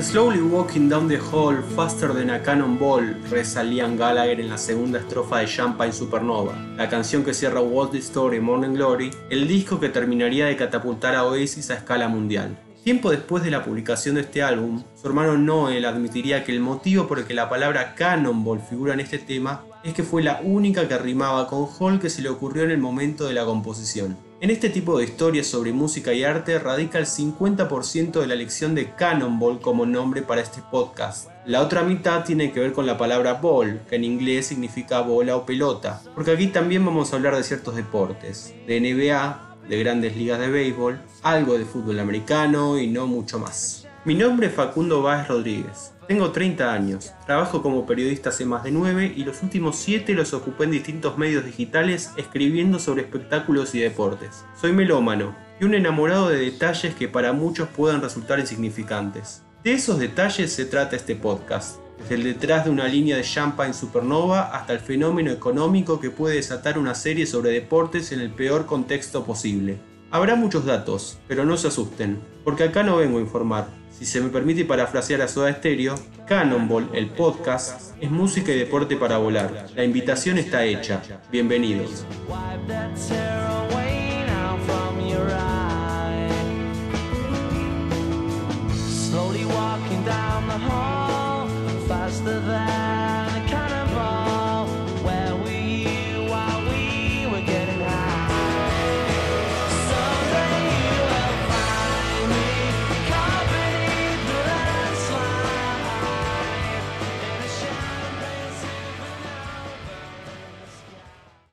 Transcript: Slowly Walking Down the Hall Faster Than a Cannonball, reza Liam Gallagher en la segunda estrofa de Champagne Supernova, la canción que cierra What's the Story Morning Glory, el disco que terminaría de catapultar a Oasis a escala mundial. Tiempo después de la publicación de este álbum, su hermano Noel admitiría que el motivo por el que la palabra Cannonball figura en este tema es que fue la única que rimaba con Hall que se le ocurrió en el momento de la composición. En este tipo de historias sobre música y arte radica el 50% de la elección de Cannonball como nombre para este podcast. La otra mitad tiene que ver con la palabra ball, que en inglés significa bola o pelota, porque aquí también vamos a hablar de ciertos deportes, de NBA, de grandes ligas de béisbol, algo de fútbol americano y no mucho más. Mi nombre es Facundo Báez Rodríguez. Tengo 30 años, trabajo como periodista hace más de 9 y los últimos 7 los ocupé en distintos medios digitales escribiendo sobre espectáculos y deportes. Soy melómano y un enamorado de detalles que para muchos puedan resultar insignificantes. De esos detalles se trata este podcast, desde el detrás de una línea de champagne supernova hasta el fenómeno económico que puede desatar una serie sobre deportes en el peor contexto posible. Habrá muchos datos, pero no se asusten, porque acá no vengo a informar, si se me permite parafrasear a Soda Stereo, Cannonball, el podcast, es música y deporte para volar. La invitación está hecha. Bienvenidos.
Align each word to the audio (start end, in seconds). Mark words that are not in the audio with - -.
Slowly 0.00 0.40
Walking 0.40 0.88
Down 0.88 1.08
the 1.08 1.18
Hall 1.18 1.60
Faster 1.74 2.14
Than 2.14 2.30
a 2.30 2.40
Cannonball, 2.40 3.20
reza 3.28 3.64
Liam 3.64 3.96
Gallagher 3.96 4.40
en 4.40 4.48
la 4.48 4.56
segunda 4.56 5.00
estrofa 5.00 5.38
de 5.38 5.48
Champagne 5.48 5.92
Supernova, 5.92 6.54
la 6.76 6.88
canción 6.88 7.24
que 7.24 7.34
cierra 7.34 7.60
What's 7.60 7.90
the 7.90 7.98
Story 7.98 8.38
Morning 8.38 8.74
Glory, 8.74 9.10
el 9.28 9.48
disco 9.48 9.80
que 9.80 9.88
terminaría 9.88 10.46
de 10.46 10.56
catapultar 10.56 11.16
a 11.16 11.24
Oasis 11.24 11.70
a 11.70 11.74
escala 11.74 12.06
mundial. 12.06 12.56
Tiempo 12.84 13.10
después 13.10 13.42
de 13.42 13.50
la 13.50 13.64
publicación 13.64 14.14
de 14.14 14.20
este 14.20 14.40
álbum, 14.40 14.84
su 14.94 15.08
hermano 15.08 15.36
Noel 15.36 15.84
admitiría 15.84 16.44
que 16.44 16.52
el 16.52 16.60
motivo 16.60 17.08
por 17.08 17.18
el 17.18 17.24
que 17.24 17.34
la 17.34 17.48
palabra 17.48 17.96
Cannonball 17.96 18.60
figura 18.60 18.94
en 18.94 19.00
este 19.00 19.18
tema 19.18 19.64
es 19.82 19.94
que 19.94 20.04
fue 20.04 20.22
la 20.22 20.40
única 20.44 20.86
que 20.86 20.96
rimaba 20.96 21.48
con 21.48 21.66
Hall 21.66 21.98
que 21.98 22.08
se 22.08 22.22
le 22.22 22.28
ocurrió 22.28 22.62
en 22.62 22.70
el 22.70 22.78
momento 22.78 23.26
de 23.26 23.34
la 23.34 23.44
composición. 23.44 24.27
En 24.40 24.50
este 24.50 24.70
tipo 24.70 24.96
de 24.96 25.04
historias 25.04 25.48
sobre 25.48 25.72
música 25.72 26.14
y 26.14 26.22
arte 26.22 26.60
radica 26.60 27.00
el 27.00 27.06
50% 27.06 28.20
de 28.20 28.26
la 28.28 28.34
elección 28.34 28.76
de 28.76 28.94
Cannonball 28.94 29.60
como 29.60 29.84
nombre 29.84 30.22
para 30.22 30.40
este 30.40 30.62
podcast. 30.70 31.28
La 31.44 31.60
otra 31.60 31.82
mitad 31.82 32.24
tiene 32.24 32.52
que 32.52 32.60
ver 32.60 32.72
con 32.72 32.86
la 32.86 32.96
palabra 32.96 33.34
ball, 33.34 33.80
que 33.90 33.96
en 33.96 34.04
inglés 34.04 34.46
significa 34.46 35.00
bola 35.00 35.34
o 35.34 35.44
pelota, 35.44 36.00
porque 36.14 36.30
aquí 36.30 36.46
también 36.46 36.84
vamos 36.84 37.12
a 37.12 37.16
hablar 37.16 37.34
de 37.34 37.42
ciertos 37.42 37.74
deportes, 37.74 38.54
de 38.64 38.80
NBA, 38.80 39.56
de 39.68 39.78
grandes 39.80 40.16
ligas 40.16 40.38
de 40.38 40.48
béisbol, 40.48 41.00
algo 41.22 41.58
de 41.58 41.64
fútbol 41.64 41.98
americano 41.98 42.78
y 42.78 42.86
no 42.86 43.08
mucho 43.08 43.40
más. 43.40 43.87
Mi 44.08 44.14
nombre 44.14 44.46
es 44.46 44.54
Facundo 44.54 45.02
Báez 45.02 45.28
Rodríguez. 45.28 45.92
Tengo 46.06 46.30
30 46.30 46.72
años, 46.72 47.12
trabajo 47.26 47.60
como 47.60 47.84
periodista 47.84 48.30
hace 48.30 48.46
más 48.46 48.64
de 48.64 48.70
9 48.70 49.12
y 49.14 49.22
los 49.22 49.42
últimos 49.42 49.76
7 49.76 50.14
los 50.14 50.32
ocupé 50.32 50.64
en 50.64 50.70
distintos 50.70 51.18
medios 51.18 51.44
digitales 51.44 52.12
escribiendo 52.16 52.78
sobre 52.78 53.02
espectáculos 53.02 53.74
y 53.74 53.80
deportes. 53.80 54.46
Soy 54.58 54.72
melómano 54.72 55.36
y 55.60 55.66
un 55.66 55.74
enamorado 55.74 56.30
de 56.30 56.38
detalles 56.38 56.94
que 56.94 57.06
para 57.06 57.34
muchos 57.34 57.68
puedan 57.68 58.00
resultar 58.00 58.40
insignificantes. 58.40 59.42
De 59.62 59.74
esos 59.74 59.98
detalles 59.98 60.54
se 60.54 60.64
trata 60.64 60.96
este 60.96 61.14
podcast, 61.14 61.78
desde 61.98 62.14
el 62.14 62.24
detrás 62.24 62.64
de 62.64 62.70
una 62.70 62.88
línea 62.88 63.18
de 63.18 63.24
champagne 63.24 63.74
supernova 63.74 64.56
hasta 64.56 64.72
el 64.72 64.80
fenómeno 64.80 65.30
económico 65.32 66.00
que 66.00 66.08
puede 66.08 66.36
desatar 66.36 66.78
una 66.78 66.94
serie 66.94 67.26
sobre 67.26 67.50
deportes 67.50 68.10
en 68.12 68.20
el 68.20 68.30
peor 68.30 68.64
contexto 68.64 69.26
posible. 69.26 69.76
Habrá 70.10 70.36
muchos 70.36 70.64
datos, 70.64 71.18
pero 71.28 71.44
no 71.44 71.58
se 71.58 71.68
asusten, 71.68 72.18
porque 72.42 72.64
acá 72.64 72.82
no 72.82 72.96
vengo 72.96 73.18
a 73.18 73.20
informar, 73.20 73.68
si 73.90 74.06
se 74.06 74.22
me 74.22 74.30
permite 74.30 74.64
parafrasear 74.64 75.20
a 75.20 75.28
Soda 75.28 75.52
Stereo, 75.52 75.96
Cannonball, 76.26 76.88
el 76.94 77.10
podcast, 77.10 77.94
es 78.00 78.10
música 78.10 78.50
y 78.52 78.58
deporte 78.58 78.96
para 78.96 79.18
volar. 79.18 79.66
La 79.76 79.84
invitación 79.84 80.38
está 80.38 80.64
hecha. 80.64 81.02
Bienvenidos. 81.30 82.06